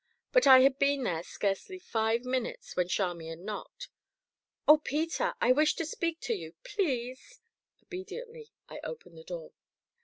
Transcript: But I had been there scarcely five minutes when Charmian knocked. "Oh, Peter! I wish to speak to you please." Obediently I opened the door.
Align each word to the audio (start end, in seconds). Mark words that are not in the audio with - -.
But 0.31 0.47
I 0.47 0.61
had 0.61 0.79
been 0.79 1.03
there 1.03 1.21
scarcely 1.21 1.77
five 1.77 2.23
minutes 2.25 2.75
when 2.75 2.87
Charmian 2.87 3.45
knocked. 3.45 3.87
"Oh, 4.67 4.79
Peter! 4.79 5.35
I 5.39 5.51
wish 5.51 5.75
to 5.75 5.85
speak 5.85 6.19
to 6.21 6.33
you 6.33 6.55
please." 6.63 7.39
Obediently 7.83 8.51
I 8.67 8.79
opened 8.83 9.15
the 9.19 9.23
door. 9.23 9.51